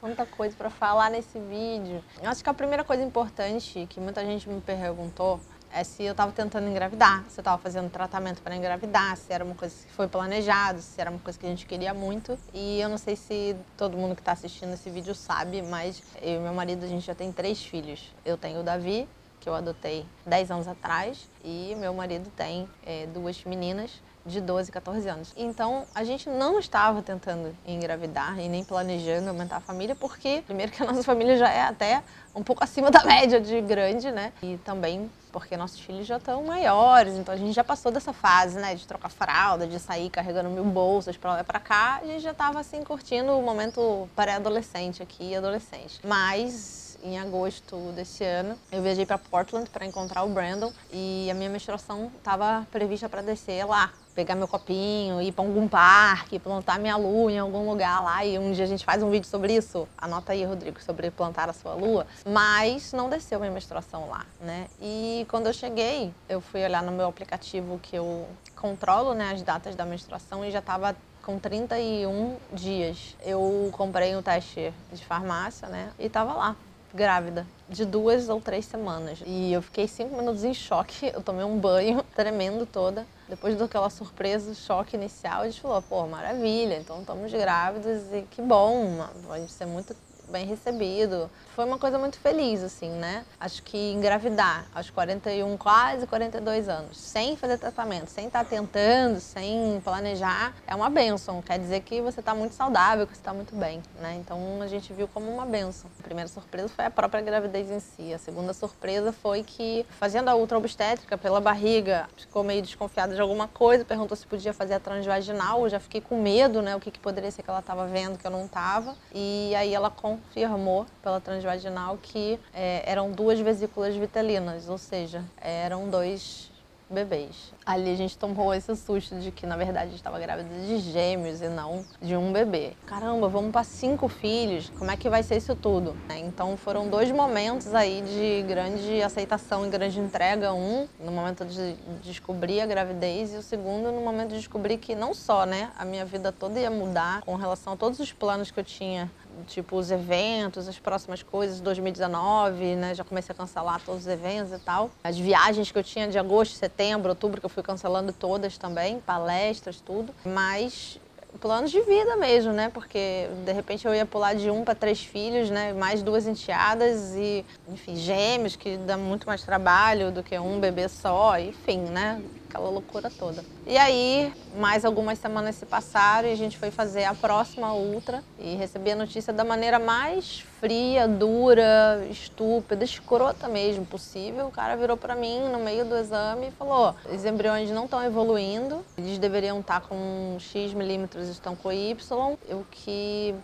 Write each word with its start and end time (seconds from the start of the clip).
tanta 0.00 0.24
coisa 0.24 0.56
para 0.56 0.70
falar 0.70 1.10
nesse 1.10 1.38
vídeo. 1.38 2.02
Eu 2.22 2.30
acho 2.30 2.42
que 2.42 2.48
a 2.48 2.54
primeira 2.54 2.82
coisa 2.82 3.02
importante 3.02 3.86
que 3.88 4.00
muita 4.00 4.24
gente 4.24 4.48
me 4.48 4.60
perguntou 4.60 5.38
é 5.72 5.84
se 5.84 6.02
eu 6.02 6.12
estava 6.12 6.32
tentando 6.32 6.68
engravidar, 6.68 7.24
se 7.28 7.38
eu 7.38 7.42
estava 7.42 7.60
fazendo 7.60 7.88
tratamento 7.90 8.42
para 8.42 8.56
engravidar, 8.56 9.16
se 9.16 9.32
era 9.32 9.44
uma 9.44 9.54
coisa 9.54 9.74
que 9.86 9.92
foi 9.92 10.08
planejado, 10.08 10.80
se 10.80 11.00
era 11.00 11.10
uma 11.10 11.20
coisa 11.20 11.38
que 11.38 11.46
a 11.46 11.48
gente 11.48 11.64
queria 11.64 11.94
muito. 11.94 12.36
E 12.52 12.80
eu 12.80 12.88
não 12.88 12.98
sei 12.98 13.14
se 13.14 13.54
todo 13.76 13.96
mundo 13.96 14.16
que 14.16 14.22
está 14.22 14.32
assistindo 14.32 14.72
esse 14.72 14.90
vídeo 14.90 15.14
sabe, 15.14 15.62
mas 15.62 16.02
eu 16.20 16.40
e 16.40 16.42
meu 16.42 16.54
marido 16.54 16.84
a 16.84 16.88
gente 16.88 17.06
já 17.06 17.14
tem 17.14 17.30
três 17.30 17.64
filhos. 17.64 18.12
Eu 18.24 18.36
tenho 18.36 18.60
o 18.60 18.62
Davi, 18.64 19.08
que 19.38 19.48
eu 19.48 19.54
adotei 19.54 20.04
10 20.26 20.50
anos 20.50 20.66
atrás, 20.66 21.28
e 21.44 21.74
meu 21.78 21.94
marido 21.94 22.30
tem 22.36 22.68
é, 22.84 23.06
duas 23.06 23.42
meninas 23.44 23.92
de 24.30 24.40
12, 24.40 24.70
14 24.70 25.08
anos. 25.08 25.32
Então, 25.36 25.84
a 25.94 26.04
gente 26.04 26.28
não 26.28 26.58
estava 26.58 27.02
tentando 27.02 27.54
engravidar 27.66 28.38
e 28.38 28.48
nem 28.48 28.64
planejando 28.64 29.28
aumentar 29.28 29.56
a 29.56 29.60
família, 29.60 29.94
porque, 29.94 30.42
primeiro, 30.46 30.72
que 30.72 30.82
a 30.82 30.86
nossa 30.86 31.02
família 31.02 31.36
já 31.36 31.48
é 31.48 31.62
até 31.62 32.02
um 32.34 32.42
pouco 32.42 32.62
acima 32.62 32.90
da 32.90 33.02
média 33.04 33.40
de 33.40 33.60
grande, 33.60 34.10
né? 34.10 34.32
E 34.42 34.56
também 34.58 35.10
porque 35.32 35.56
nossos 35.56 35.78
filhos 35.80 36.06
já 36.06 36.16
estão 36.16 36.42
maiores, 36.44 37.14
então 37.14 37.32
a 37.32 37.36
gente 37.36 37.52
já 37.52 37.62
passou 37.62 37.92
dessa 37.92 38.12
fase, 38.12 38.58
né, 38.58 38.74
de 38.74 38.86
trocar 38.86 39.08
fralda, 39.08 39.66
de 39.66 39.78
sair 39.78 40.10
carregando 40.10 40.50
mil 40.50 40.64
bolsas 40.64 41.16
para 41.16 41.34
lá 41.34 41.40
e 41.40 41.44
para 41.44 41.60
cá, 41.60 42.00
a 42.02 42.06
gente 42.06 42.20
já 42.20 42.32
estava 42.32 42.58
assim 42.58 42.82
curtindo 42.82 43.32
o 43.38 43.42
momento 43.42 44.08
pré-adolescente 44.16 45.02
aqui, 45.02 45.34
adolescente. 45.34 46.00
Mas 46.04 46.79
em 47.02 47.18
agosto 47.18 47.76
desse 47.92 48.24
ano, 48.24 48.56
eu 48.70 48.82
viajei 48.82 49.06
para 49.06 49.18
Portland 49.18 49.68
para 49.70 49.86
encontrar 49.86 50.22
o 50.24 50.28
Brandon 50.28 50.72
e 50.92 51.28
a 51.30 51.34
minha 51.34 51.50
menstruação 51.50 52.10
estava 52.18 52.66
prevista 52.70 53.08
para 53.08 53.22
descer 53.22 53.64
lá, 53.66 53.92
pegar 54.14 54.34
meu 54.34 54.48
copinho, 54.48 55.20
ir 55.22 55.32
para 55.32 55.44
algum 55.44 55.66
parque, 55.66 56.38
plantar 56.38 56.78
minha 56.78 56.96
lua 56.96 57.32
em 57.32 57.38
algum 57.38 57.68
lugar 57.68 58.02
lá 58.02 58.24
e 58.24 58.38
um 58.38 58.52
dia 58.52 58.64
a 58.64 58.68
gente 58.68 58.84
faz 58.84 59.02
um 59.02 59.10
vídeo 59.10 59.26
sobre 59.26 59.54
isso. 59.54 59.88
Anota 59.96 60.32
aí, 60.32 60.44
Rodrigo, 60.44 60.80
sobre 60.82 61.10
plantar 61.10 61.48
a 61.48 61.52
sua 61.52 61.74
lua. 61.74 62.06
Mas 62.26 62.92
não 62.92 63.08
desceu 63.08 63.38
minha 63.40 63.52
menstruação 63.52 64.08
lá, 64.08 64.26
né? 64.40 64.66
E 64.80 65.26
quando 65.30 65.46
eu 65.46 65.52
cheguei, 65.52 66.12
eu 66.28 66.40
fui 66.40 66.62
olhar 66.62 66.82
no 66.82 66.92
meu 66.92 67.06
aplicativo 67.06 67.78
que 67.82 67.96
eu 67.96 68.28
controlo, 68.56 69.14
né, 69.14 69.32
as 69.32 69.42
datas 69.42 69.74
da 69.74 69.86
menstruação 69.86 70.44
e 70.44 70.50
já 70.50 70.58
estava 70.58 70.94
com 71.22 71.38
31 71.38 72.36
dias. 72.52 73.16
Eu 73.22 73.70
comprei 73.72 74.14
um 74.14 74.22
teste 74.22 74.72
de 74.92 75.04
farmácia, 75.04 75.68
né, 75.68 75.92
e 75.98 76.08
tava 76.10 76.34
lá 76.34 76.56
grávida 76.94 77.46
de 77.68 77.84
duas 77.84 78.28
ou 78.28 78.40
três 78.40 78.64
semanas. 78.64 79.22
E 79.24 79.52
eu 79.52 79.62
fiquei 79.62 79.86
cinco 79.86 80.16
minutos 80.16 80.44
em 80.44 80.54
choque. 80.54 81.10
Eu 81.14 81.22
tomei 81.22 81.44
um 81.44 81.58
banho 81.58 82.02
tremendo 82.14 82.66
toda. 82.66 83.06
Depois 83.28 83.56
daquela 83.56 83.88
surpresa, 83.88 84.54
choque 84.54 84.96
inicial, 84.96 85.42
a 85.42 85.44
gente 85.44 85.60
falou, 85.60 85.80
pô, 85.82 86.04
maravilha, 86.06 86.76
então 86.76 87.00
estamos 87.00 87.30
grávidas 87.32 88.12
e 88.12 88.22
que 88.22 88.42
bom, 88.42 89.06
vai 89.28 89.46
ser 89.46 89.66
muito 89.66 89.94
bem 90.30 90.46
recebido. 90.46 91.30
Foi 91.54 91.64
uma 91.64 91.78
coisa 91.78 91.98
muito 91.98 92.18
feliz, 92.18 92.62
assim, 92.62 92.88
né? 92.88 93.24
Acho 93.38 93.62
que 93.62 93.92
engravidar 93.92 94.64
aos 94.74 94.88
41, 94.88 95.56
quase 95.56 96.06
42 96.06 96.68
anos, 96.68 96.96
sem 96.96 97.36
fazer 97.36 97.58
tratamento, 97.58 98.08
sem 98.08 98.28
estar 98.28 98.44
tá 98.44 98.48
tentando, 98.48 99.20
sem 99.20 99.80
planejar, 99.84 100.54
é 100.66 100.74
uma 100.74 100.88
benção. 100.88 101.42
Quer 101.42 101.58
dizer 101.58 101.80
que 101.80 102.00
você 102.00 102.20
está 102.20 102.34
muito 102.34 102.54
saudável, 102.54 103.06
que 103.06 103.14
você 103.14 103.20
está 103.20 103.34
muito 103.34 103.54
bem, 103.54 103.82
né? 104.00 104.16
Então 104.20 104.62
a 104.62 104.66
gente 104.66 104.92
viu 104.92 105.08
como 105.08 105.30
uma 105.30 105.44
benção. 105.44 105.90
A 105.98 106.02
primeira 106.02 106.28
surpresa 106.28 106.68
foi 106.68 106.84
a 106.84 106.90
própria 106.90 107.20
gravidez 107.20 107.70
em 107.70 107.80
si. 107.80 108.14
A 108.14 108.18
segunda 108.18 108.52
surpresa 108.52 109.12
foi 109.12 109.42
que, 109.42 109.84
fazendo 109.98 110.28
a 110.28 110.34
ultra 110.36 110.56
obstétrica 110.56 111.18
pela 111.18 111.40
barriga, 111.40 112.08
ficou 112.16 112.44
meio 112.44 112.62
desconfiada 112.62 113.14
de 113.14 113.20
alguma 113.20 113.48
coisa, 113.48 113.84
perguntou 113.84 114.16
se 114.16 114.26
podia 114.26 114.52
fazer 114.52 114.74
a 114.74 114.80
transvaginal. 114.80 115.64
Eu 115.64 115.68
já 115.68 115.80
fiquei 115.80 116.00
com 116.00 116.22
medo, 116.22 116.62
né? 116.62 116.76
O 116.76 116.80
que, 116.80 116.90
que 116.90 117.00
poderia 117.00 117.30
ser 117.30 117.42
que 117.42 117.50
ela 117.50 117.60
estava 117.60 117.86
vendo 117.86 118.18
que 118.18 118.26
eu 118.26 118.30
não 118.30 118.44
estava. 118.46 118.94
E 119.12 119.52
aí 119.56 119.74
ela 119.74 119.90
confirmou 120.28 120.86
pela 121.02 121.20
transvaginal 121.20 121.98
que 122.00 122.38
é, 122.54 122.82
eram 122.90 123.10
duas 123.10 123.40
vesículas 123.40 123.94
vitelinas, 123.94 124.68
ou 124.68 124.78
seja, 124.78 125.24
eram 125.40 125.88
dois 125.88 126.50
bebês. 126.90 127.52
Ali 127.64 127.92
a 127.92 127.96
gente 127.96 128.18
tomou 128.18 128.52
esse 128.52 128.74
susto 128.74 129.14
de 129.20 129.30
que, 129.30 129.46
na 129.46 129.56
verdade, 129.56 129.94
estava 129.94 130.18
grávida 130.18 130.48
de 130.66 130.78
gêmeos 130.78 131.40
e 131.40 131.48
não 131.48 131.84
de 132.02 132.16
um 132.16 132.32
bebê. 132.32 132.72
Caramba, 132.84 133.28
vamos 133.28 133.52
para 133.52 133.62
cinco 133.62 134.08
filhos, 134.08 134.70
como 134.76 134.90
é 134.90 134.96
que 134.96 135.08
vai 135.08 135.22
ser 135.22 135.36
isso 135.36 135.54
tudo? 135.54 135.96
É, 136.08 136.18
então 136.18 136.56
foram 136.56 136.88
dois 136.88 137.10
momentos 137.12 137.72
aí 137.72 138.02
de 138.02 138.42
grande 138.48 139.00
aceitação 139.02 139.64
e 139.64 139.70
grande 139.70 140.00
entrega. 140.00 140.52
Um, 140.52 140.88
no 140.98 141.12
momento 141.12 141.44
de 141.44 141.74
descobrir 142.02 142.60
a 142.60 142.66
gravidez, 142.66 143.32
e 143.32 143.36
o 143.36 143.42
segundo, 143.42 143.92
no 143.92 144.00
momento 144.00 144.30
de 144.30 144.38
descobrir 144.38 144.78
que 144.78 144.94
não 144.94 145.14
só 145.14 145.46
né, 145.46 145.70
a 145.78 145.84
minha 145.84 146.04
vida 146.04 146.32
toda 146.32 146.58
ia 146.58 146.70
mudar 146.70 147.22
com 147.22 147.36
relação 147.36 147.74
a 147.74 147.76
todos 147.76 148.00
os 148.00 148.12
planos 148.12 148.50
que 148.50 148.58
eu 148.58 148.64
tinha 148.64 149.10
tipo 149.46 149.76
os 149.76 149.90
eventos, 149.90 150.68
as 150.68 150.78
próximas 150.78 151.22
coisas, 151.22 151.60
2019, 151.60 152.76
né? 152.76 152.94
Já 152.94 153.04
comecei 153.04 153.32
a 153.32 153.36
cancelar 153.36 153.80
todos 153.84 154.02
os 154.02 154.06
eventos 154.06 154.52
e 154.52 154.58
tal. 154.58 154.90
As 155.02 155.18
viagens 155.18 155.70
que 155.70 155.78
eu 155.78 155.84
tinha 155.84 156.08
de 156.08 156.18
agosto, 156.18 156.54
setembro, 156.54 157.10
outubro, 157.10 157.40
que 157.40 157.46
eu 157.46 157.50
fui 157.50 157.62
cancelando 157.62 158.12
todas 158.12 158.56
também, 158.58 159.00
palestras, 159.00 159.80
tudo. 159.80 160.14
Mas 160.24 160.98
planos 161.38 161.70
de 161.70 161.80
vida 161.82 162.16
mesmo, 162.16 162.52
né? 162.52 162.70
Porque 162.70 163.28
de 163.44 163.52
repente 163.52 163.86
eu 163.86 163.94
ia 163.94 164.06
pular 164.06 164.34
de 164.34 164.50
um 164.50 164.64
para 164.64 164.74
três 164.74 165.04
filhos, 165.04 165.50
né? 165.50 165.72
Mais 165.72 166.02
duas 166.02 166.26
enteadas 166.26 167.14
e, 167.14 167.44
enfim, 167.68 167.94
gêmeos, 167.96 168.56
que 168.56 168.76
dá 168.78 168.96
muito 168.96 169.26
mais 169.26 169.42
trabalho 169.42 170.10
do 170.10 170.22
que 170.22 170.38
um 170.38 170.58
bebê 170.58 170.88
só, 170.88 171.38
enfim, 171.38 171.78
né? 171.78 172.22
Aquela 172.50 172.68
loucura 172.68 173.08
toda. 173.08 173.44
E 173.64 173.78
aí, 173.78 174.32
mais 174.58 174.84
algumas 174.84 175.18
semanas 175.18 175.54
se 175.54 175.64
passaram 175.64 176.28
e 176.28 176.32
a 176.32 176.36
gente 176.36 176.58
foi 176.58 176.70
fazer 176.72 177.04
a 177.04 177.14
próxima 177.14 177.72
ultra 177.72 178.22
e 178.38 178.56
recebi 178.56 178.90
a 178.90 178.96
notícia 178.96 179.32
da 179.32 179.44
maneira 179.44 179.78
mais 179.78 180.40
fria, 180.60 181.06
dura, 181.06 182.04
estúpida, 182.10 182.84
escrota 182.84 183.48
mesmo 183.48 183.86
possível. 183.86 184.48
O 184.48 184.50
cara 184.50 184.76
virou 184.76 184.96
para 184.96 185.14
mim 185.14 185.48
no 185.48 185.60
meio 185.60 185.84
do 185.84 185.96
exame 185.96 186.48
e 186.48 186.50
falou: 186.50 186.94
os 187.10 187.24
embriões 187.24 187.70
não 187.70 187.84
estão 187.84 188.02
evoluindo, 188.04 188.84
eles 188.98 189.18
deveriam 189.18 189.60
estar 189.60 189.80
com 189.82 190.36
X 190.38 190.74
milímetros, 190.74 191.28
estão 191.28 191.54
com 191.54 191.70
Y, 191.70 192.36
o 192.50 192.64
que 192.70 193.34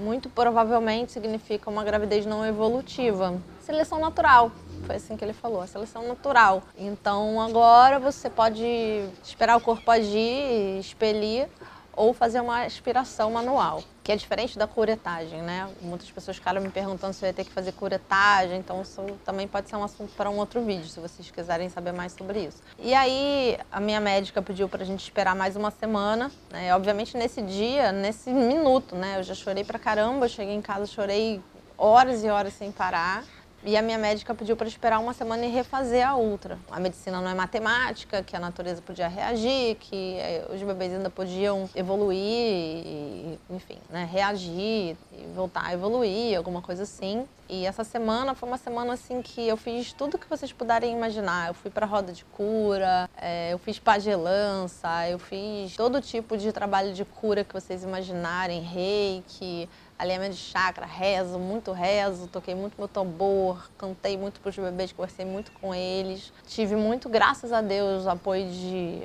muito 0.00 0.30
provavelmente 0.30 1.10
significa 1.10 1.68
uma 1.68 1.82
gravidez 1.82 2.24
não 2.24 2.46
evolutiva. 2.46 3.34
Seleção 3.60 3.98
natural. 3.98 4.52
Foi 4.86 4.96
assim 4.96 5.16
que 5.16 5.24
ele 5.24 5.32
falou, 5.32 5.60
a 5.60 5.66
seleção 5.66 6.06
natural. 6.06 6.62
Então 6.76 7.40
agora 7.40 7.98
você 7.98 8.28
pode 8.28 8.64
esperar 9.22 9.56
o 9.56 9.60
corpo 9.60 9.90
agir, 9.90 10.78
expelir 10.78 11.48
ou 11.94 12.14
fazer 12.14 12.40
uma 12.40 12.62
aspiração 12.64 13.30
manual, 13.30 13.84
que 14.02 14.10
é 14.10 14.16
diferente 14.16 14.58
da 14.58 14.66
curetagem, 14.66 15.42
né? 15.42 15.68
Muitas 15.82 16.10
pessoas 16.10 16.38
ficaram 16.38 16.60
me 16.60 16.70
perguntando 16.70 17.12
se 17.12 17.22
eu 17.22 17.26
ia 17.26 17.34
ter 17.34 17.44
que 17.44 17.52
fazer 17.52 17.72
curetagem, 17.72 18.58
então 18.58 18.80
isso 18.80 19.02
também 19.24 19.46
pode 19.46 19.68
ser 19.68 19.76
um 19.76 19.84
assunto 19.84 20.10
para 20.16 20.30
um 20.30 20.38
outro 20.38 20.62
vídeo, 20.62 20.88
se 20.88 20.98
vocês 20.98 21.30
quiserem 21.30 21.68
saber 21.68 21.92
mais 21.92 22.12
sobre 22.12 22.40
isso. 22.40 22.62
E 22.78 22.94
aí 22.94 23.58
a 23.70 23.78
minha 23.78 24.00
médica 24.00 24.40
pediu 24.40 24.70
para 24.70 24.82
a 24.82 24.86
gente 24.86 25.02
esperar 25.02 25.36
mais 25.36 25.54
uma 25.54 25.70
semana, 25.70 26.32
né? 26.50 26.74
Obviamente 26.74 27.14
nesse 27.16 27.42
dia, 27.42 27.92
nesse 27.92 28.30
minuto, 28.30 28.96
né? 28.96 29.18
Eu 29.18 29.22
já 29.22 29.34
chorei 29.34 29.62
pra 29.62 29.78
caramba, 29.78 30.24
eu 30.24 30.30
cheguei 30.30 30.54
em 30.54 30.62
casa, 30.62 30.86
chorei 30.86 31.42
horas 31.76 32.24
e 32.24 32.28
horas 32.28 32.54
sem 32.54 32.72
parar. 32.72 33.22
E 33.64 33.76
a 33.76 33.82
minha 33.82 33.96
médica 33.96 34.34
pediu 34.34 34.56
para 34.56 34.66
esperar 34.66 34.98
uma 34.98 35.12
semana 35.12 35.46
e 35.46 35.48
refazer 35.48 36.06
a 36.06 36.16
ultra. 36.16 36.58
A 36.68 36.80
medicina 36.80 37.20
não 37.20 37.30
é 37.30 37.34
matemática, 37.34 38.20
que 38.20 38.34
a 38.34 38.40
natureza 38.40 38.82
podia 38.82 39.06
reagir, 39.06 39.76
que 39.76 40.16
eh, 40.18 40.44
os 40.52 40.60
bebês 40.62 40.92
ainda 40.92 41.08
podiam 41.08 41.70
evoluir, 41.72 42.18
e, 42.18 43.38
enfim, 43.48 43.78
né, 43.88 44.08
reagir 44.10 44.96
e 45.12 45.26
voltar 45.34 45.66
a 45.66 45.72
evoluir, 45.72 46.36
alguma 46.36 46.60
coisa 46.60 46.82
assim. 46.82 47.24
E 47.48 47.66
essa 47.66 47.84
semana 47.84 48.34
foi 48.34 48.48
uma 48.48 48.58
semana 48.58 48.94
assim 48.94 49.20
que 49.20 49.46
eu 49.46 49.56
fiz 49.56 49.92
tudo 49.92 50.18
que 50.18 50.28
vocês 50.28 50.52
puderem 50.52 50.96
imaginar. 50.96 51.48
Eu 51.48 51.54
fui 51.54 51.70
para 51.70 51.86
roda 51.86 52.12
de 52.12 52.24
cura, 52.24 53.08
é, 53.16 53.52
eu 53.52 53.58
fiz 53.58 53.78
pagelança, 53.78 55.08
eu 55.08 55.18
fiz 55.18 55.76
todo 55.76 56.00
tipo 56.00 56.36
de 56.36 56.50
trabalho 56.50 56.92
de 56.94 57.04
cura 57.04 57.44
que 57.44 57.52
vocês 57.52 57.84
imaginarem, 57.84 58.60
reiki, 58.60 59.68
alinhamento 60.02 60.34
de 60.34 60.40
chakra, 60.40 60.84
rezo, 60.84 61.38
muito 61.38 61.70
rezo, 61.72 62.26
toquei 62.26 62.54
muito 62.54 62.74
meu 62.76 62.88
tambor, 62.88 63.70
cantei 63.78 64.16
muito 64.18 64.40
para 64.40 64.50
os 64.50 64.56
bebês, 64.56 64.92
conversei 64.92 65.24
muito 65.24 65.52
com 65.52 65.72
eles. 65.74 66.32
Tive 66.46 66.74
muito, 66.74 67.08
graças 67.08 67.52
a 67.52 67.60
Deus, 67.60 68.06
apoio 68.06 68.50
de, 68.50 69.02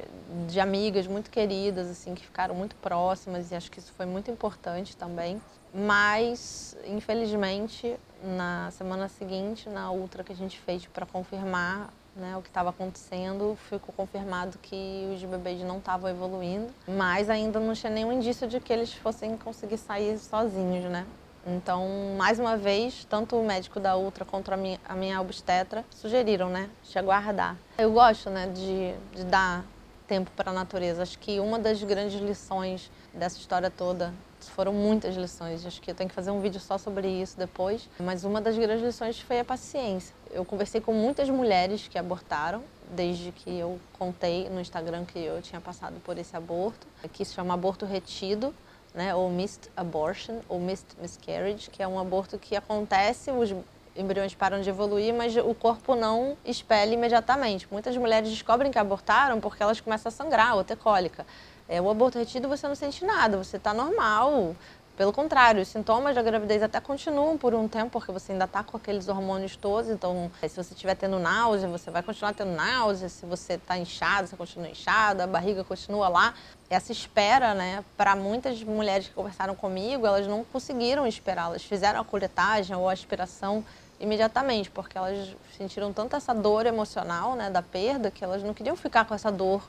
de 0.48 0.60
amigas 0.60 1.06
muito 1.06 1.30
queridas, 1.30 1.88
assim, 1.88 2.16
que 2.16 2.26
ficaram 2.26 2.56
muito 2.56 2.76
próximas 2.78 3.52
e 3.52 3.56
acho 3.56 3.70
que 3.70 3.80
isso 3.80 3.94
foi 3.96 4.06
muito 4.06 4.32
importante 4.32 4.98
também. 4.98 5.40
Mas, 5.74 6.76
infelizmente, 6.86 7.96
na 8.24 8.72
semana 8.72 9.08
seguinte, 9.08 9.70
na 9.70 9.92
ultra 9.92 10.24
que 10.24 10.32
a 10.32 10.36
gente 10.36 10.60
fez 10.60 10.86
para 10.88 11.06
confirmar 11.06 11.94
né, 12.18 12.36
o 12.38 12.42
que 12.42 12.50
estava 12.50 12.72
acontecendo, 12.72 13.58
ficou 13.70 13.94
confirmado 13.96 14.58
que 14.62 15.10
os 15.14 15.24
bebês 15.24 15.62
não 15.62 15.78
estavam 15.78 16.10
evoluindo, 16.10 16.68
mas 16.88 17.30
ainda 17.30 17.60
não 17.60 17.74
tinha 17.74 17.92
nenhum 17.92 18.12
indício 18.12 18.48
de 18.48 18.60
que 18.60 18.74
eles 18.74 18.94
fossem 18.94 19.38
conseguir 19.38 19.78
sair 19.78 20.18
sozinhos, 20.18 20.86
né? 20.86 21.06
Então, 21.46 21.88
mais 22.18 22.40
uma 22.40 22.58
vez, 22.58 23.06
tanto 23.10 23.38
o 23.38 23.46
médico 23.46 23.80
da 23.80 23.96
Ultra 23.96 24.26
quanto 24.26 24.52
a 24.52 24.58
minha, 24.58 24.80
a 24.84 24.96
minha 24.96 25.22
obstetra 25.22 25.86
sugeriram, 25.90 26.50
né, 26.50 26.70
de 26.84 27.00
aguardar. 27.00 27.56
Eu 27.78 27.92
gosto, 27.92 28.30
né, 28.30 28.48
de, 28.48 28.94
de 29.16 29.24
dar 29.24 29.64
tempo 30.08 30.30
para 30.36 30.52
a 30.52 30.54
natureza. 30.54 31.04
Acho 31.04 31.18
que 31.18 31.40
uma 31.40 31.58
das 31.58 31.82
grandes 31.84 32.20
lições 32.20 32.92
dessa 33.14 33.38
história 33.38 33.70
toda 33.70 34.14
foram 34.50 34.74
muitas 34.74 35.16
lições. 35.16 35.66
Acho 35.66 35.82
que 35.82 35.92
eu 35.92 35.96
tenho 35.96 36.10
que 36.10 36.16
fazer 36.16 36.32
um 36.32 36.40
vídeo 36.40 36.60
só 36.60 36.78
sobre 36.78 37.08
isso 37.08 37.38
depois. 37.38 37.90
Mas 38.00 38.24
uma 38.24 38.42
das 38.42 38.58
grandes 38.58 38.84
lições 38.84 39.20
foi 39.20 39.40
a 39.40 39.46
paciência. 39.46 40.16
Eu 40.32 40.44
conversei 40.46 40.82
com 40.82 40.94
muitas 40.94 41.30
mulheres 41.30 41.88
que 41.88 41.98
abortaram, 41.98 42.64
desde 42.92 43.32
que 43.32 43.58
eu 43.58 43.80
contei 43.98 44.50
no 44.50 44.60
Instagram 44.60 45.06
que 45.06 45.20
eu 45.20 45.42
tinha 45.42 45.62
passado 45.62 45.96
por 46.04 46.18
esse 46.18 46.36
aborto, 46.36 46.88
que 47.14 47.24
se 47.24 47.34
chama 47.34 47.54
aborto 47.54 47.86
retido. 47.86 48.54
Né, 48.94 49.14
ou 49.14 49.30
missed 49.30 49.70
abortion, 49.76 50.40
ou 50.50 50.60
missed 50.60 50.88
miscarriage, 51.00 51.70
que 51.70 51.84
é 51.84 51.88
um 51.88 52.00
aborto 52.00 52.40
que 52.40 52.56
acontece, 52.56 53.30
os 53.30 53.54
embriões 53.98 54.34
param 54.36 54.62
de 54.62 54.70
evoluir, 54.70 55.14
mas 55.14 55.36
o 55.36 55.54
corpo 55.54 55.96
não 55.96 56.38
expele 56.46 56.94
imediatamente. 56.94 57.68
Muitas 57.72 57.98
mulheres 57.98 58.30
descobrem 58.30 58.72
que 58.72 58.80
abortaram 58.80 59.40
porque 59.40 59.62
elas 59.62 59.80
começam 59.80 60.10
a 60.10 60.12
sangrar 60.12 60.56
ou 60.56 60.64
ter 60.64 60.78
cólica. 60.78 61.26
É, 61.70 61.82
o 61.82 61.90
aborto 61.90 62.18
retido 62.18 62.48
você 62.48 62.68
não 62.68 62.76
sente 62.76 63.04
nada, 63.04 63.38
você 63.38 63.58
está 63.58 63.74
normal. 63.74 64.56
Pelo 64.98 65.14
contrário, 65.14 65.62
os 65.62 65.68
sintomas 65.68 66.16
da 66.16 66.24
gravidez 66.24 66.64
até 66.64 66.80
continuam 66.80 67.38
por 67.38 67.54
um 67.54 67.68
tempo, 67.68 67.92
porque 67.92 68.12
você 68.12 68.32
ainda 68.32 68.46
está 68.46 68.64
com 68.64 68.78
aqueles 68.78 69.08
hormônios 69.08 69.56
todos. 69.56 69.92
Então, 69.92 70.32
se 70.42 70.56
você 70.56 70.74
estiver 70.74 70.96
tendo 70.96 71.20
náusea, 71.20 71.70
você 71.70 71.92
vai 71.92 72.02
continuar 72.02 72.34
tendo 72.34 72.50
náusea. 72.54 73.08
Se 73.08 73.24
você 73.24 73.54
está 73.54 73.78
inchado, 73.78 74.28
você 74.28 74.36
continua 74.36 74.68
inchado, 74.68 75.22
a 75.22 75.28
barriga 75.28 75.64
continua 75.64 76.08
lá. 76.08 76.34
Essa 76.68 76.92
espera, 76.92 77.54
né, 77.54 77.86
para 77.96 78.16
muitas 78.16 78.64
mulheres 78.64 79.08
que 79.08 79.14
conversaram 79.14 79.54
comigo, 79.54 80.08
elas 80.08 80.26
não 80.26 80.44
conseguiram 80.44 81.06
esperar. 81.06 81.46
Elas 81.46 81.64
fizeram 81.64 82.02
a 82.02 82.04
coletagem 82.04 82.76
ou 82.76 82.90
a 82.90 82.94
aspiração 82.94 83.64
imediatamente, 84.00 84.72
porque 84.72 84.98
elas 84.98 85.36
sentiram 85.56 85.94
tanta 85.94 86.18
essa 86.18 86.34
dor 86.34 86.66
emocional, 86.66 87.36
né, 87.36 87.52
da 87.52 87.62
perda, 87.62 88.10
que 88.10 88.24
elas 88.24 88.42
não 88.42 88.54
queriam 88.54 88.76
ficar 88.76 89.06
com 89.06 89.14
essa 89.14 89.32
dor 89.32 89.62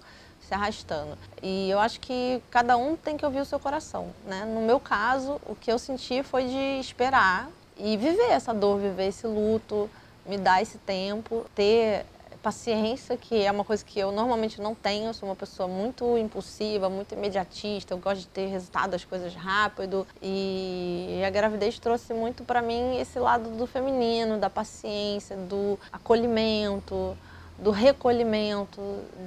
se 0.49 0.55
arrastando. 0.55 1.19
E 1.43 1.69
eu 1.69 1.79
acho 1.79 2.01
que 2.01 2.43
cada 2.51 2.77
um 2.79 2.97
tem 2.97 3.19
que 3.19 3.25
ouvir 3.25 3.41
o 3.41 3.45
seu 3.45 3.61
coração, 3.61 4.09
né? 4.25 4.47
No 4.47 4.63
meu 4.63 4.81
caso, 4.81 5.39
o 5.47 5.55
que 5.55 5.71
eu 5.71 5.79
senti 5.79 6.23
foi 6.23 6.45
de 6.45 6.81
esperar 6.81 7.51
e 7.77 7.97
viver 7.99 8.31
essa 8.31 8.55
dor, 8.55 8.81
viver 8.81 9.09
esse 9.09 9.27
luto, 9.27 9.91
me 10.25 10.39
dar 10.39 10.63
esse 10.63 10.79
tempo, 10.79 11.45
ter 11.55 12.07
paciência, 12.43 13.17
que 13.17 13.45
é 13.45 13.51
uma 13.51 13.65
coisa 13.65 13.85
que 13.85 13.99
eu 13.99 14.11
normalmente 14.11 14.59
não 14.59 14.75
tenho. 14.75 15.09
Eu 15.09 15.15
sou 15.15 15.29
uma 15.29 15.37
pessoa 15.37 15.69
muito 15.69 16.17
impulsiva, 16.17 16.89
muito 16.89 17.15
imediatista. 17.15 17.93
Eu 17.93 17.99
gosto 17.99 18.21
de 18.21 18.29
ter 18.29 18.47
resultado 18.47 18.93
das 18.93 19.05
coisas 19.05 19.35
rápido. 19.35 20.07
E 20.23 21.21
a 21.27 21.31
gravidez 21.31 21.79
trouxe 21.79 22.15
muito 22.15 22.43
para 22.45 22.63
mim 22.63 22.99
esse 22.99 23.19
lado 23.19 23.51
do 23.51 23.67
feminino, 23.67 24.39
da 24.39 24.49
paciência, 24.49 25.37
do 25.37 25.79
acolhimento, 25.93 27.17
do 27.59 27.71
recolhimento, 27.71 28.81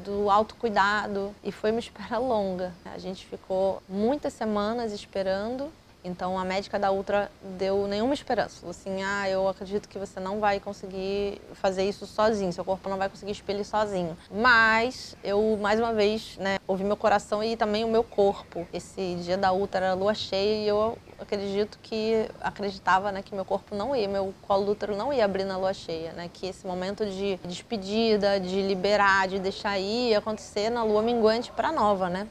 do 0.06 0.30
autocuidado 0.30 1.36
e 1.44 1.52
foi 1.52 1.72
uma 1.72 1.80
espera 1.80 2.18
longa. 2.18 2.74
A 2.86 2.98
gente 2.98 3.26
ficou 3.26 3.84
muitas 3.90 4.34
semanas 4.34 4.94
esperando. 4.94 5.72
Então 6.04 6.38
a 6.38 6.44
médica 6.44 6.80
da 6.80 6.92
Ultra 6.92 7.32
deu 7.58 7.88
nenhuma 7.88 8.14
esperança. 8.14 8.68
Assim: 8.68 9.04
"Ah, 9.04 9.30
eu 9.30 9.48
acredito 9.48 9.88
que 9.88 10.00
você 10.00 10.20
não 10.20 10.40
vai 10.40 10.60
conseguir 10.60 11.40
fazer 11.54 11.84
isso 11.88 12.08
sozinho, 12.08 12.52
seu 12.52 12.66
corpo 12.66 12.90
não 12.90 12.98
vai 12.98 13.10
conseguir 13.10 13.32
expelir 13.32 13.66
sozinho". 13.66 14.18
Mas 14.30 15.16
eu 15.24 15.58
mais 15.62 15.80
uma 15.80 15.94
vez, 15.94 16.38
né, 16.38 16.58
ouvi 16.68 16.84
meu 16.84 16.98
coração 16.98 17.44
e 17.44 17.56
também 17.56 17.84
o 17.84 17.88
meu 17.88 18.04
corpo. 18.04 18.68
Esse 18.74 19.16
dia 19.24 19.38
da 19.38 19.52
Ultra 19.54 19.86
era 19.86 19.94
lua 19.94 20.14
cheia 20.14 20.64
e 20.64 20.68
eu 20.68 20.98
acredito 21.20 21.78
que 21.84 22.28
acreditava 22.42 23.12
né, 23.12 23.22
que 23.22 23.36
meu 23.36 23.46
corpo 23.46 23.76
não 23.76 23.96
ia, 23.96 24.08
meu 24.08 24.34
colo 24.42 24.72
útero 24.72 24.96
não 24.96 25.14
ia 25.14 25.24
abrir 25.24 25.44
na 25.44 25.56
lua 25.56 25.74
cheia, 25.74 26.14
né? 26.14 26.30
Que 26.34 26.48
esse 26.48 26.66
momento 26.66 27.06
de 27.06 27.40
despedida, 27.46 28.40
de 28.40 28.62
liberar, 28.64 29.28
de 29.28 29.38
deixar 29.38 29.78
ir, 29.78 30.10
ia 30.10 30.18
acontecer 30.18 30.72
na 30.72 30.84
lua 30.84 31.04
minguante 31.04 31.52
para 31.52 31.72
nova, 31.72 32.10
né? 32.10 32.28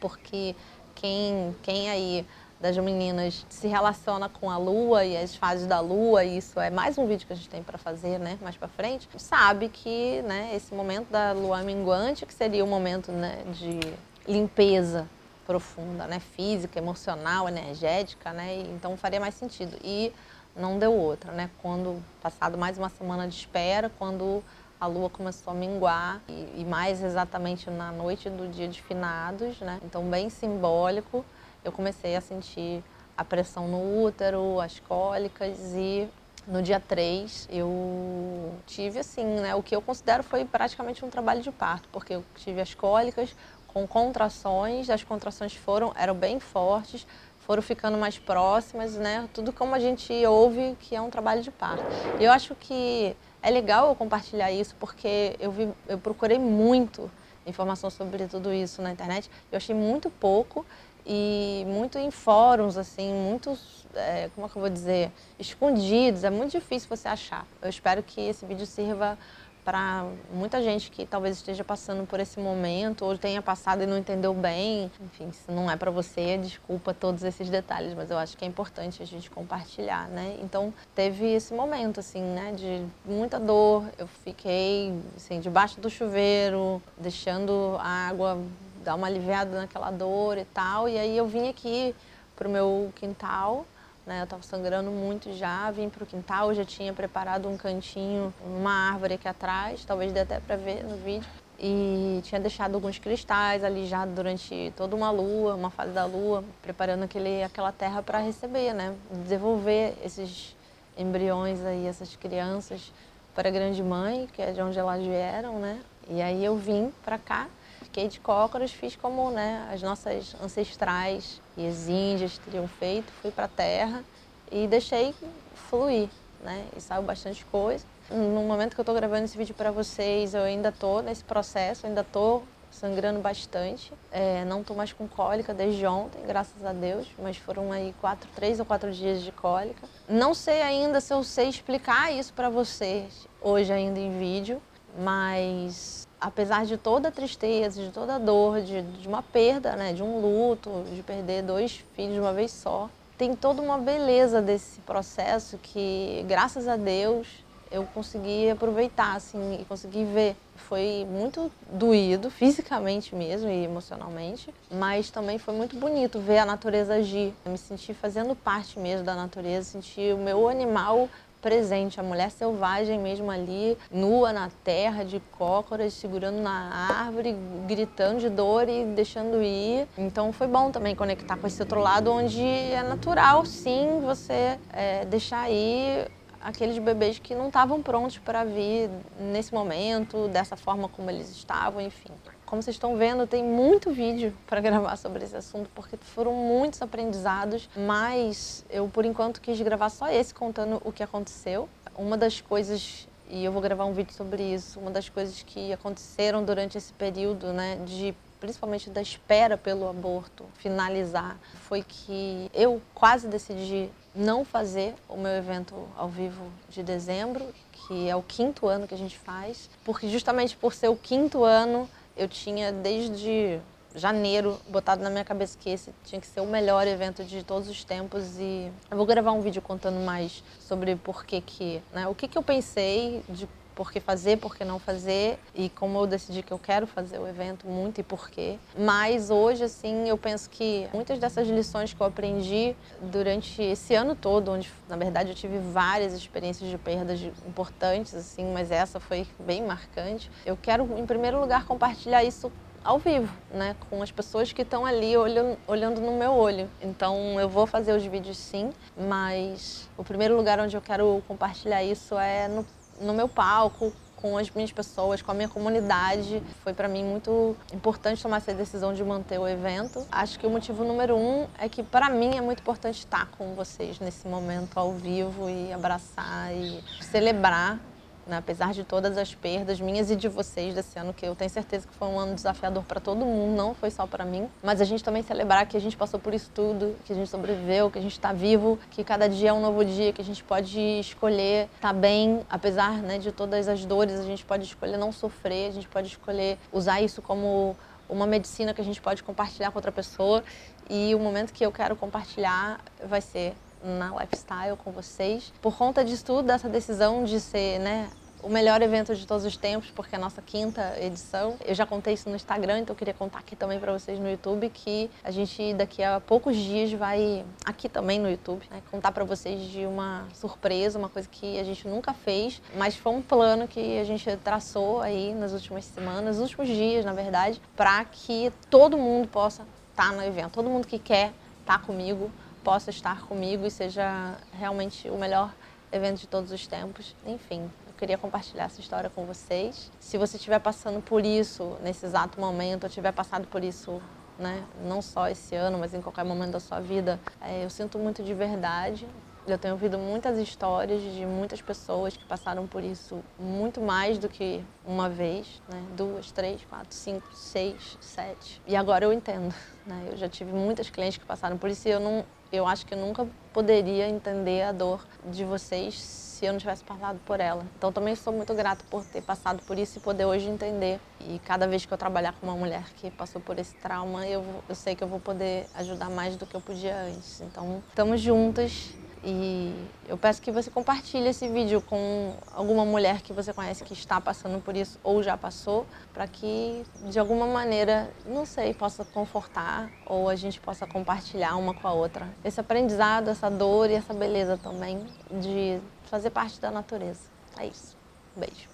Porque 0.00 0.56
quem, 0.96 1.54
quem 1.62 1.88
aí 1.88 2.26
das 2.62 2.78
meninas 2.78 3.44
se 3.50 3.66
relaciona 3.66 4.28
com 4.28 4.48
a 4.48 4.56
lua 4.56 5.04
e 5.04 5.16
as 5.16 5.34
fases 5.34 5.66
da 5.66 5.80
lua, 5.80 6.24
e 6.24 6.38
isso 6.38 6.60
é 6.60 6.70
mais 6.70 6.96
um 6.96 7.06
vídeo 7.06 7.26
que 7.26 7.32
a 7.32 7.36
gente 7.36 7.48
tem 7.48 7.62
para 7.62 7.76
fazer, 7.76 8.18
né, 8.18 8.38
mais 8.40 8.56
para 8.56 8.68
frente, 8.68 9.08
sabe 9.18 9.68
que, 9.68 10.22
né, 10.22 10.52
esse 10.54 10.72
momento 10.72 11.10
da 11.10 11.32
lua 11.32 11.60
minguante, 11.62 12.24
que 12.24 12.32
seria 12.32 12.64
o 12.64 12.66
momento, 12.68 13.10
né, 13.10 13.42
de 13.52 13.80
limpeza 14.26 15.08
profunda, 15.44 16.06
né? 16.06 16.20
Física, 16.20 16.78
emocional, 16.78 17.48
energética, 17.48 18.32
né? 18.32 18.60
Então 18.74 18.96
faria 18.96 19.20
mais 19.20 19.34
sentido. 19.34 19.76
E 19.82 20.12
não 20.56 20.78
deu 20.78 20.92
outra, 20.92 21.32
né? 21.32 21.50
Quando, 21.60 22.02
passado 22.22 22.56
mais 22.56 22.78
uma 22.78 22.88
semana 22.88 23.26
de 23.26 23.34
espera, 23.34 23.90
quando 23.98 24.42
a 24.80 24.86
lua 24.86 25.10
começou 25.10 25.52
a 25.52 25.54
minguar, 25.54 26.20
e, 26.28 26.60
e 26.60 26.64
mais 26.64 27.02
exatamente 27.02 27.70
na 27.70 27.92
noite 27.92 28.28
do 28.30 28.48
dia 28.48 28.68
de 28.68 28.82
finados, 28.82 29.58
né? 29.60 29.80
Então, 29.84 30.04
bem 30.04 30.28
simbólico, 30.28 31.24
eu 31.64 31.72
comecei 31.72 32.16
a 32.16 32.20
sentir 32.20 32.82
a 33.16 33.24
pressão 33.24 33.68
no 33.68 34.04
útero, 34.04 34.60
as 34.60 34.80
cólicas 34.80 35.58
e 35.74 36.08
no 36.46 36.60
dia 36.60 36.80
3 36.80 37.48
eu 37.50 38.52
tive 38.66 38.98
assim, 38.98 39.24
né, 39.24 39.54
o 39.54 39.62
que 39.62 39.76
eu 39.76 39.82
considero 39.82 40.22
foi 40.22 40.44
praticamente 40.44 41.04
um 41.04 41.10
trabalho 41.10 41.40
de 41.40 41.52
parto, 41.52 41.88
porque 41.92 42.14
eu 42.14 42.24
tive 42.36 42.60
as 42.60 42.74
cólicas, 42.74 43.34
com 43.68 43.86
contrações, 43.86 44.90
as 44.90 45.02
contrações 45.02 45.54
foram 45.54 45.92
eram 45.96 46.14
bem 46.14 46.38
fortes, 46.40 47.06
foram 47.46 47.62
ficando 47.62 47.98
mais 47.98 48.18
próximas, 48.18 48.94
né? 48.96 49.28
Tudo 49.32 49.52
como 49.52 49.74
a 49.74 49.78
gente 49.78 50.12
ouve 50.26 50.76
que 50.78 50.94
é 50.94 51.00
um 51.00 51.10
trabalho 51.10 51.42
de 51.42 51.50
parto. 51.50 51.84
E 52.20 52.24
eu 52.24 52.30
acho 52.30 52.54
que 52.54 53.16
é 53.42 53.50
legal 53.50 53.88
eu 53.88 53.96
compartilhar 53.96 54.52
isso 54.52 54.76
porque 54.78 55.36
eu 55.40 55.50
vi, 55.50 55.68
eu 55.88 55.98
procurei 55.98 56.38
muito 56.38 57.10
informação 57.44 57.90
sobre 57.90 58.26
tudo 58.28 58.52
isso 58.52 58.80
na 58.80 58.92
internet. 58.92 59.28
Eu 59.50 59.56
achei 59.56 59.74
muito 59.74 60.08
pouco 60.10 60.64
e 61.06 61.64
muito 61.66 61.98
em 61.98 62.10
fóruns 62.10 62.76
assim, 62.76 63.12
muitos, 63.12 63.86
é, 63.94 64.30
como 64.34 64.46
é 64.46 64.50
que 64.50 64.56
eu 64.56 64.60
vou 64.60 64.70
dizer, 64.70 65.10
escondidos. 65.38 66.24
É 66.24 66.30
muito 66.30 66.52
difícil 66.52 66.88
você 66.88 67.08
achar. 67.08 67.46
Eu 67.60 67.68
espero 67.68 68.02
que 68.02 68.20
esse 68.20 68.46
vídeo 68.46 68.66
sirva 68.66 69.18
para 69.64 70.06
muita 70.32 70.60
gente 70.60 70.90
que 70.90 71.06
talvez 71.06 71.36
esteja 71.36 71.62
passando 71.62 72.06
por 72.06 72.18
esse 72.18 72.40
momento 72.40 73.04
ou 73.04 73.16
tenha 73.16 73.40
passado 73.40 73.82
e 73.82 73.86
não 73.86 73.96
entendeu 73.96 74.34
bem. 74.34 74.90
Enfim, 75.00 75.30
se 75.32 75.50
não 75.50 75.70
é 75.70 75.76
para 75.76 75.90
você, 75.90 76.36
desculpa 76.36 76.92
todos 76.92 77.22
esses 77.22 77.48
detalhes, 77.48 77.94
mas 77.94 78.10
eu 78.10 78.18
acho 78.18 78.36
que 78.36 78.44
é 78.44 78.48
importante 78.48 79.02
a 79.02 79.06
gente 79.06 79.30
compartilhar, 79.30 80.08
né? 80.08 80.36
Então, 80.42 80.74
teve 80.94 81.26
esse 81.26 81.54
momento 81.54 82.00
assim, 82.00 82.22
né, 82.22 82.52
de 82.52 82.84
muita 83.04 83.38
dor. 83.38 83.84
Eu 83.96 84.06
fiquei 84.06 84.92
assim 85.16 85.40
debaixo 85.40 85.80
do 85.80 85.88
chuveiro, 85.88 86.82
deixando 86.98 87.76
a 87.78 88.08
água 88.08 88.38
dar 88.84 88.94
uma 88.94 89.06
aliviada 89.06 89.56
naquela 89.58 89.90
dor 89.90 90.38
e 90.38 90.44
tal, 90.44 90.88
e 90.88 90.98
aí 90.98 91.16
eu 91.16 91.26
vim 91.26 91.48
aqui 91.48 91.94
pro 92.36 92.48
meu 92.48 92.92
quintal 92.96 93.66
né? 94.06 94.20
Eu 94.20 94.24
estava 94.24 94.42
sangrando 94.42 94.90
muito 94.90 95.32
já, 95.32 95.70
vim 95.70 95.88
para 95.88 96.02
o 96.02 96.06
quintal, 96.06 96.52
já 96.54 96.64
tinha 96.64 96.92
preparado 96.92 97.48
um 97.48 97.56
cantinho, 97.56 98.32
uma 98.44 98.90
árvore 98.90 99.14
aqui 99.14 99.28
atrás, 99.28 99.84
talvez 99.84 100.12
dê 100.12 100.20
até 100.20 100.40
para 100.40 100.56
ver 100.56 100.84
no 100.84 100.96
vídeo. 100.96 101.28
E 101.58 102.20
tinha 102.24 102.40
deixado 102.40 102.74
alguns 102.74 102.98
cristais 102.98 103.62
ali 103.62 103.86
já 103.86 104.04
durante 104.04 104.72
toda 104.76 104.96
uma 104.96 105.12
lua, 105.12 105.54
uma 105.54 105.70
fase 105.70 105.92
da 105.92 106.04
lua, 106.04 106.42
preparando 106.60 107.04
aquele, 107.04 107.42
aquela 107.44 107.70
terra 107.70 108.02
para 108.02 108.18
receber, 108.18 108.72
né? 108.72 108.96
Desenvolver 109.22 109.96
esses 110.04 110.56
embriões 110.98 111.64
aí, 111.64 111.86
essas 111.86 112.16
crianças 112.16 112.92
para 113.32 113.48
a 113.48 113.52
grande 113.52 113.80
mãe, 113.80 114.28
que 114.32 114.42
é 114.42 114.50
de 114.50 114.60
onde 114.60 114.76
elas 114.76 115.00
vieram, 115.00 115.60
né? 115.60 115.80
E 116.08 116.20
aí 116.20 116.44
eu 116.44 116.56
vim 116.56 116.92
para 117.04 117.16
cá 117.16 117.46
Fiquei 117.82 118.08
de 118.08 118.20
cócoras, 118.20 118.70
fiz 118.72 118.96
como 118.96 119.30
né, 119.30 119.68
as 119.72 119.82
nossas 119.82 120.34
ancestrais 120.42 121.40
e 121.56 121.66
as 121.66 121.88
índias 121.88 122.38
teriam 122.38 122.66
feito, 122.66 123.12
fui 123.20 123.30
para 123.30 123.44
a 123.44 123.48
terra 123.48 124.04
e 124.50 124.66
deixei 124.66 125.14
fluir, 125.54 126.08
né? 126.42 126.64
E 126.76 126.80
saiu 126.80 127.02
bastante 127.02 127.44
coisa. 127.46 127.84
No 128.10 128.42
momento 128.42 128.74
que 128.74 128.80
eu 128.80 128.82
estou 128.82 128.94
gravando 128.94 129.24
esse 129.24 129.36
vídeo 129.36 129.54
para 129.54 129.70
vocês, 129.70 130.34
eu 130.34 130.42
ainda 130.42 130.68
estou 130.68 131.02
nesse 131.02 131.24
processo, 131.24 131.86
ainda 131.86 132.02
estou 132.02 132.44
sangrando 132.70 133.20
bastante. 133.20 133.92
É, 134.10 134.44
não 134.44 134.62
estou 134.62 134.76
mais 134.76 134.92
com 134.92 135.06
cólica 135.06 135.54
desde 135.54 135.86
ontem, 135.86 136.20
graças 136.26 136.64
a 136.64 136.72
Deus, 136.72 137.06
mas 137.18 137.36
foram 137.36 137.70
aí 137.70 137.94
quatro, 138.00 138.28
três 138.34 138.58
ou 138.58 138.66
quatro 138.66 138.90
dias 138.90 139.22
de 139.22 139.30
cólica. 139.30 139.86
Não 140.08 140.34
sei 140.34 140.62
ainda 140.62 141.00
se 141.00 141.12
eu 141.12 141.22
sei 141.22 141.48
explicar 141.48 142.12
isso 142.12 142.32
para 142.32 142.48
vocês 142.48 143.28
hoje 143.40 143.72
ainda 143.72 144.00
em 144.00 144.18
vídeo, 144.18 144.60
mas 144.98 146.01
apesar 146.22 146.64
de 146.64 146.76
toda 146.76 147.08
a 147.08 147.12
tristeza, 147.12 147.82
de 147.82 147.90
toda 147.90 148.14
a 148.14 148.18
dor, 148.18 148.62
de, 148.62 148.80
de 148.80 149.08
uma 149.08 149.22
perda, 149.22 149.74
né, 149.74 149.92
de 149.92 150.02
um 150.02 150.20
luto, 150.20 150.84
de 150.94 151.02
perder 151.02 151.42
dois 151.42 151.82
filhos 151.94 152.14
de 152.14 152.20
uma 152.20 152.32
vez 152.32 152.52
só, 152.52 152.88
tem 153.18 153.34
toda 153.34 153.60
uma 153.60 153.78
beleza 153.78 154.40
desse 154.40 154.80
processo 154.80 155.58
que, 155.58 156.24
graças 156.26 156.68
a 156.68 156.76
Deus, 156.76 157.26
eu 157.72 157.86
consegui 157.94 158.50
aproveitar, 158.50 159.16
assim, 159.16 159.58
e 159.60 159.64
consegui 159.64 160.04
ver. 160.04 160.36
Foi 160.54 161.06
muito 161.08 161.50
doído, 161.72 162.30
fisicamente 162.30 163.14
mesmo 163.14 163.48
e 163.48 163.64
emocionalmente, 163.64 164.52
mas 164.70 165.10
também 165.10 165.38
foi 165.38 165.54
muito 165.54 165.76
bonito 165.76 166.20
ver 166.20 166.38
a 166.38 166.44
natureza 166.44 166.94
agir. 166.94 167.32
Eu 167.44 167.52
me 167.52 167.58
senti 167.58 167.94
fazendo 167.94 168.36
parte 168.36 168.78
mesmo 168.78 169.04
da 169.04 169.14
natureza, 169.14 169.70
sentir 169.70 170.14
o 170.14 170.18
meu 170.18 170.48
animal 170.48 171.08
presente, 171.42 171.98
a 171.98 172.02
mulher 172.02 172.30
selvagem 172.30 172.98
mesmo 172.98 173.30
ali, 173.30 173.76
nua 173.90 174.32
na 174.32 174.48
terra, 174.62 175.04
de 175.04 175.20
cócoras, 175.36 175.92
segurando 175.92 176.40
na 176.40 176.72
árvore, 177.04 177.36
gritando 177.66 178.20
de 178.20 178.30
dor 178.30 178.68
e 178.68 178.84
deixando 178.84 179.42
ir. 179.42 179.86
Então 179.98 180.32
foi 180.32 180.46
bom 180.46 180.70
também 180.70 180.94
conectar 180.94 181.36
com 181.36 181.46
esse 181.46 181.60
outro 181.60 181.80
lado, 181.80 182.10
onde 182.10 182.40
é 182.40 182.82
natural, 182.82 183.44
sim, 183.44 184.00
você 184.00 184.58
é, 184.72 185.04
deixar 185.04 185.50
ir 185.50 186.08
aqueles 186.40 186.78
bebês 186.78 187.18
que 187.18 187.34
não 187.34 187.48
estavam 187.48 187.82
prontos 187.82 188.18
para 188.18 188.44
vir 188.44 188.90
nesse 189.18 189.52
momento, 189.52 190.28
dessa 190.28 190.56
forma 190.56 190.88
como 190.88 191.10
eles 191.10 191.30
estavam, 191.30 191.80
enfim. 191.80 192.12
Como 192.52 192.62
vocês 192.62 192.76
estão 192.76 192.98
vendo, 192.98 193.26
tem 193.26 193.42
muito 193.42 193.90
vídeo 193.90 194.36
para 194.46 194.60
gravar 194.60 194.94
sobre 194.96 195.24
esse 195.24 195.34
assunto, 195.34 195.70
porque 195.74 195.96
foram 195.96 196.34
muitos 196.34 196.82
aprendizados, 196.82 197.66
mas 197.74 198.62
eu, 198.68 198.86
por 198.88 199.06
enquanto, 199.06 199.40
quis 199.40 199.58
gravar 199.62 199.88
só 199.88 200.10
esse 200.10 200.34
contando 200.34 200.78
o 200.84 200.92
que 200.92 201.02
aconteceu. 201.02 201.66
Uma 201.96 202.14
das 202.14 202.42
coisas 202.42 203.08
e 203.30 203.42
eu 203.42 203.50
vou 203.50 203.62
gravar 203.62 203.86
um 203.86 203.94
vídeo 203.94 204.12
sobre 204.12 204.42
isso. 204.42 204.78
Uma 204.78 204.90
das 204.90 205.08
coisas 205.08 205.42
que 205.42 205.72
aconteceram 205.72 206.44
durante 206.44 206.76
esse 206.76 206.92
período, 206.92 207.54
né, 207.54 207.78
de 207.86 208.14
principalmente 208.38 208.90
da 208.90 209.00
espera 209.00 209.56
pelo 209.56 209.88
aborto 209.88 210.44
finalizar, 210.58 211.38
foi 211.66 211.82
que 211.82 212.50
eu 212.52 212.82
quase 212.92 213.28
decidi 213.28 213.88
não 214.14 214.44
fazer 214.44 214.94
o 215.08 215.16
meu 215.16 215.32
evento 215.32 215.74
ao 215.96 216.08
vivo 216.10 216.44
de 216.68 216.82
dezembro, 216.82 217.46
que 217.72 218.10
é 218.10 218.14
o 218.14 218.22
quinto 218.22 218.66
ano 218.66 218.86
que 218.86 218.94
a 218.94 218.98
gente 218.98 219.16
faz, 219.16 219.70
porque 219.84 220.06
justamente 220.08 220.54
por 220.54 220.74
ser 220.74 220.88
o 220.88 220.96
quinto 220.96 221.44
ano, 221.44 221.88
eu 222.16 222.28
tinha 222.28 222.72
desde 222.72 223.60
janeiro 223.94 224.58
botado 224.68 225.02
na 225.02 225.10
minha 225.10 225.24
cabeça 225.24 225.56
que 225.58 225.70
esse 225.70 225.92
tinha 226.04 226.20
que 226.20 226.26
ser 226.26 226.40
o 226.40 226.46
melhor 226.46 226.86
evento 226.86 227.24
de 227.24 227.42
todos 227.42 227.68
os 227.68 227.84
tempos 227.84 228.38
e 228.38 228.70
eu 228.90 228.96
vou 228.96 229.04
gravar 229.04 229.32
um 229.32 229.40
vídeo 229.40 229.60
contando 229.60 230.00
mais 230.00 230.42
sobre 230.58 230.96
por 230.96 231.24
que 231.24 231.40
que, 231.40 231.82
né, 231.92 232.06
o 232.08 232.14
que 232.14 232.26
que 232.26 232.38
eu 232.38 232.42
pensei 232.42 233.22
de 233.28 233.46
por 233.74 233.90
que 233.90 234.00
fazer, 234.00 234.38
por 234.38 234.56
que 234.56 234.64
não 234.64 234.78
fazer 234.78 235.38
e 235.54 235.68
como 235.68 235.98
eu 235.98 236.06
decidi 236.06 236.42
que 236.42 236.52
eu 236.52 236.58
quero 236.58 236.86
fazer 236.86 237.18
o 237.18 237.26
evento, 237.26 237.66
muito 237.66 238.00
e 238.00 238.04
por 238.04 238.30
quê. 238.30 238.58
Mas 238.78 239.30
hoje, 239.30 239.64
assim, 239.64 240.08
eu 240.08 240.18
penso 240.18 240.48
que 240.50 240.88
muitas 240.92 241.18
dessas 241.18 241.48
lições 241.48 241.92
que 241.92 242.00
eu 242.00 242.06
aprendi 242.06 242.76
durante 243.00 243.62
esse 243.62 243.94
ano 243.94 244.14
todo, 244.14 244.50
onde 244.50 244.70
na 244.88 244.96
verdade 244.96 245.30
eu 245.30 245.34
tive 245.34 245.58
várias 245.58 246.12
experiências 246.12 246.68
de 246.68 246.78
perdas 246.78 247.20
importantes, 247.46 248.14
assim, 248.14 248.52
mas 248.52 248.70
essa 248.70 249.00
foi 249.00 249.26
bem 249.38 249.62
marcante. 249.62 250.30
Eu 250.44 250.56
quero, 250.56 250.98
em 250.98 251.06
primeiro 251.06 251.40
lugar, 251.40 251.64
compartilhar 251.64 252.22
isso 252.24 252.52
ao 252.84 252.98
vivo, 252.98 253.32
né, 253.50 253.76
com 253.88 254.02
as 254.02 254.10
pessoas 254.10 254.52
que 254.52 254.62
estão 254.62 254.84
ali 254.84 255.16
olhando, 255.16 255.56
olhando 255.66 256.00
no 256.00 256.12
meu 256.18 256.32
olho. 256.32 256.68
Então 256.80 257.38
eu 257.38 257.48
vou 257.48 257.66
fazer 257.66 257.92
os 257.92 258.04
vídeos 258.04 258.36
sim, 258.36 258.70
mas 258.96 259.88
o 259.96 260.02
primeiro 260.02 260.36
lugar 260.36 260.58
onde 260.58 260.76
eu 260.76 260.80
quero 260.80 261.22
compartilhar 261.28 261.82
isso 261.84 262.18
é 262.18 262.48
no 262.48 262.66
no 263.02 263.12
meu 263.12 263.28
palco, 263.28 263.92
com 264.22 264.38
as 264.38 264.48
minhas 264.50 264.70
pessoas, 264.70 265.20
com 265.20 265.32
a 265.32 265.34
minha 265.34 265.48
comunidade. 265.48 266.40
Foi 266.62 266.72
para 266.72 266.88
mim 266.88 267.04
muito 267.04 267.56
importante 267.74 268.22
tomar 268.22 268.36
essa 268.36 268.54
decisão 268.54 268.94
de 268.94 269.02
manter 269.02 269.38
o 269.38 269.48
evento. 269.48 270.06
Acho 270.10 270.38
que 270.38 270.46
o 270.46 270.50
motivo 270.50 270.84
número 270.84 271.16
um 271.16 271.46
é 271.58 271.68
que 271.68 271.82
para 271.82 272.08
mim 272.08 272.36
é 272.36 272.40
muito 272.40 272.60
importante 272.60 273.00
estar 273.00 273.26
com 273.32 273.54
vocês 273.54 273.98
nesse 273.98 274.28
momento 274.28 274.78
ao 274.78 274.92
vivo 274.92 275.50
e 275.50 275.72
abraçar 275.72 276.54
e 276.54 276.82
celebrar 277.00 277.80
né? 278.26 278.36
apesar 278.36 278.72
de 278.72 278.84
todas 278.84 279.16
as 279.18 279.34
perdas 279.34 279.80
minhas 279.80 280.10
e 280.10 280.16
de 280.16 280.28
vocês 280.28 280.74
desse 280.74 280.98
ano, 280.98 281.12
que 281.12 281.26
eu 281.26 281.34
tenho 281.34 281.50
certeza 281.50 281.86
que 281.86 281.94
foi 281.94 282.08
um 282.08 282.18
ano 282.18 282.34
desafiador 282.34 282.82
para 282.84 283.00
todo 283.00 283.24
mundo, 283.24 283.56
não 283.56 283.74
foi 283.74 283.90
só 283.90 284.06
para 284.06 284.24
mim. 284.24 284.48
Mas 284.62 284.80
a 284.80 284.84
gente 284.84 285.02
também 285.02 285.22
celebrar 285.22 285.66
que 285.66 285.76
a 285.76 285.80
gente 285.80 285.96
passou 285.96 286.18
por 286.18 286.34
isso 286.34 286.50
tudo, 286.54 286.96
que 287.04 287.12
a 287.12 287.16
gente 287.16 287.28
sobreviveu, 287.28 287.90
que 287.90 287.98
a 287.98 288.02
gente 288.02 288.12
está 288.12 288.32
vivo, 288.32 288.78
que 288.90 289.02
cada 289.04 289.28
dia 289.28 289.50
é 289.50 289.52
um 289.52 289.60
novo 289.60 289.84
dia, 289.84 290.12
que 290.12 290.20
a 290.20 290.24
gente 290.24 290.42
pode 290.42 290.78
escolher 291.00 291.68
estar 291.76 291.88
tá 291.88 291.92
bem, 291.92 292.40
apesar 292.48 293.02
né, 293.02 293.18
de 293.18 293.32
todas 293.32 293.68
as 293.68 293.84
dores, 293.84 294.18
a 294.18 294.24
gente 294.24 294.44
pode 294.44 294.64
escolher 294.64 294.96
não 294.96 295.12
sofrer, 295.12 295.68
a 295.68 295.72
gente 295.72 295.88
pode 295.88 296.08
escolher 296.08 296.58
usar 296.72 297.00
isso 297.00 297.20
como 297.22 297.76
uma 298.08 298.26
medicina 298.26 298.74
que 298.74 298.80
a 298.80 298.84
gente 298.84 299.00
pode 299.00 299.22
compartilhar 299.22 299.70
com 299.70 299.78
outra 299.78 299.92
pessoa. 299.92 300.42
E 300.88 301.14
o 301.14 301.18
momento 301.18 301.52
que 301.52 301.64
eu 301.64 301.72
quero 301.72 301.96
compartilhar 301.96 302.80
vai 303.04 303.20
ser 303.20 303.54
na 303.82 304.10
lifestyle 304.20 304.76
com 304.76 304.90
vocês. 304.90 305.52
Por 305.60 305.76
conta 305.76 306.04
disso 306.04 306.24
tudo, 306.24 306.42
dessa 306.42 306.68
decisão 306.68 307.24
de 307.24 307.40
ser, 307.40 307.78
né, 307.78 308.08
o 308.42 308.48
melhor 308.48 308.82
evento 308.82 309.14
de 309.14 309.26
todos 309.26 309.44
os 309.44 309.56
tempos, 309.56 309.90
porque 309.90 310.14
é 310.14 310.18
a 310.18 310.20
nossa 310.20 310.42
quinta 310.42 310.96
edição. 311.00 311.56
Eu 311.64 311.74
já 311.74 311.86
contei 311.86 312.14
isso 312.14 312.28
no 312.28 312.34
Instagram, 312.34 312.80
então 312.80 312.92
eu 312.92 312.98
queria 312.98 313.14
contar 313.14 313.38
aqui 313.38 313.54
também 313.54 313.78
para 313.78 313.92
vocês 313.92 314.18
no 314.18 314.28
YouTube 314.28 314.68
que 314.68 315.08
a 315.22 315.30
gente 315.30 315.74
daqui 315.74 316.02
a 316.02 316.20
poucos 316.20 316.56
dias 316.56 316.92
vai 316.92 317.44
aqui 317.64 317.88
também 317.88 318.18
no 318.18 318.28
YouTube, 318.28 318.66
né, 318.70 318.82
contar 318.90 319.12
para 319.12 319.24
vocês 319.24 319.62
de 319.70 319.86
uma 319.86 320.26
surpresa, 320.34 320.98
uma 320.98 321.08
coisa 321.08 321.28
que 321.30 321.58
a 321.58 321.64
gente 321.64 321.86
nunca 321.86 322.12
fez, 322.12 322.60
mas 322.76 322.96
foi 322.96 323.12
um 323.12 323.22
plano 323.22 323.68
que 323.68 323.98
a 323.98 324.04
gente 324.04 324.36
traçou 324.38 325.00
aí 325.00 325.32
nas 325.34 325.52
últimas 325.52 325.84
semanas, 325.84 326.38
nos 326.38 326.50
últimos 326.50 326.68
dias, 326.68 327.04
na 327.04 327.12
verdade, 327.12 327.62
para 327.76 328.04
que 328.04 328.52
todo 328.68 328.98
mundo 328.98 329.28
possa 329.28 329.62
estar 329.90 330.10
tá 330.10 330.12
no 330.12 330.22
evento, 330.22 330.52
todo 330.52 330.68
mundo 330.68 330.86
que 330.86 330.98
quer 330.98 331.32
estar 331.60 331.78
tá 331.78 331.86
comigo 331.86 332.30
possa 332.62 332.90
estar 332.90 333.26
comigo 333.26 333.66
e 333.66 333.70
seja 333.70 334.36
realmente 334.52 335.08
o 335.08 335.16
melhor 335.16 335.52
evento 335.92 336.20
de 336.20 336.26
todos 336.26 336.50
os 336.50 336.66
tempos. 336.66 337.14
Enfim, 337.26 337.70
eu 337.86 337.92
queria 337.98 338.16
compartilhar 338.16 338.64
essa 338.64 338.80
história 338.80 339.10
com 339.10 339.26
vocês. 339.26 339.90
Se 340.00 340.16
você 340.16 340.36
estiver 340.36 340.58
passando 340.58 341.02
por 341.02 341.24
isso 341.24 341.76
nesse 341.82 342.06
exato 342.06 342.40
momento, 342.40 342.84
ou 342.84 342.90
tiver 342.90 343.12
passado 343.12 343.46
por 343.46 343.62
isso, 343.62 344.00
né, 344.38 344.64
não 344.84 345.02
só 345.02 345.28
esse 345.28 345.54
ano, 345.54 345.78
mas 345.78 345.92
em 345.92 346.00
qualquer 346.00 346.24
momento 346.24 346.52
da 346.52 346.60
sua 346.60 346.80
vida, 346.80 347.20
é, 347.40 347.64
eu 347.64 347.70
sinto 347.70 347.98
muito 347.98 348.22
de 348.22 348.32
verdade. 348.32 349.06
Eu 349.44 349.58
tenho 349.58 349.74
ouvido 349.74 349.98
muitas 349.98 350.38
histórias 350.38 351.02
de 351.02 351.26
muitas 351.26 351.60
pessoas 351.60 352.16
que 352.16 352.24
passaram 352.24 352.64
por 352.64 352.84
isso 352.84 353.20
muito 353.36 353.80
mais 353.80 354.16
do 354.16 354.28
que 354.28 354.64
uma 354.86 355.08
vez, 355.08 355.60
né? 355.68 355.82
duas, 355.96 356.30
três, 356.30 356.64
quatro, 356.64 356.94
cinco, 356.94 357.26
seis, 357.32 357.98
sete. 358.00 358.62
E 358.68 358.76
agora 358.76 359.04
eu 359.04 359.12
entendo. 359.12 359.52
Né? 359.84 360.10
Eu 360.12 360.16
já 360.16 360.28
tive 360.28 360.52
muitas 360.52 360.88
clientes 360.90 361.18
que 361.18 361.24
passaram 361.24 361.58
por 361.58 361.68
isso 361.68 361.88
e 361.88 361.90
eu 361.90 361.98
não, 361.98 362.24
eu 362.52 362.66
acho 362.66 362.84
que 362.84 362.94
nunca 362.94 363.26
poderia 363.52 364.08
entender 364.08 364.62
a 364.62 364.72
dor 364.72 365.04
de 365.24 365.44
vocês 365.44 365.98
se 365.98 366.44
eu 366.44 366.52
não 366.52 366.58
tivesse 366.58 366.84
passado 366.84 367.18
por 367.24 367.40
ela. 367.40 367.64
Então 367.78 367.90
também 367.90 368.14
sou 368.14 368.32
muito 368.32 368.52
grata 368.52 368.84
por 368.90 369.04
ter 369.04 369.22
passado 369.22 369.62
por 369.62 369.78
isso 369.78 369.98
e 369.98 370.00
poder 370.00 370.26
hoje 370.26 370.48
entender. 370.48 371.00
E 371.20 371.38
cada 371.38 371.66
vez 371.66 371.86
que 371.86 371.92
eu 371.92 371.98
trabalhar 371.98 372.34
com 372.34 372.46
uma 372.46 372.56
mulher 372.56 372.84
que 372.96 373.10
passou 373.10 373.40
por 373.40 373.58
esse 373.58 373.74
trauma, 373.76 374.26
eu, 374.26 374.44
eu 374.68 374.74
sei 374.74 374.94
que 374.94 375.02
eu 375.02 375.08
vou 375.08 375.20
poder 375.20 375.66
ajudar 375.74 376.10
mais 376.10 376.36
do 376.36 376.44
que 376.44 376.54
eu 376.54 376.60
podia 376.60 376.96
antes. 376.96 377.40
Então 377.40 377.82
estamos 377.88 378.20
juntas 378.20 378.90
e 379.24 379.72
eu 380.08 380.18
peço 380.18 380.42
que 380.42 380.50
você 380.50 380.70
compartilhe 380.70 381.28
esse 381.28 381.48
vídeo 381.48 381.80
com 381.80 382.34
alguma 382.52 382.84
mulher 382.84 383.22
que 383.22 383.32
você 383.32 383.52
conhece 383.52 383.84
que 383.84 383.92
está 383.92 384.20
passando 384.20 384.60
por 384.60 384.76
isso 384.76 384.98
ou 385.04 385.22
já 385.22 385.36
passou, 385.36 385.86
para 386.12 386.26
que 386.26 386.84
de 387.08 387.18
alguma 387.18 387.46
maneira, 387.46 388.10
não 388.26 388.44
sei, 388.44 388.74
possa 388.74 389.04
confortar 389.04 389.90
ou 390.06 390.28
a 390.28 390.34
gente 390.34 390.60
possa 390.60 390.86
compartilhar 390.86 391.56
uma 391.56 391.72
com 391.72 391.86
a 391.86 391.92
outra. 391.92 392.28
Esse 392.44 392.60
aprendizado, 392.60 393.28
essa 393.28 393.50
dor 393.50 393.90
e 393.90 393.94
essa 393.94 394.12
beleza 394.12 394.58
também 394.58 395.06
de 395.30 395.80
fazer 396.04 396.30
parte 396.30 396.60
da 396.60 396.70
natureza. 396.70 397.20
É 397.58 397.66
isso. 397.66 397.96
Beijo. 398.36 398.71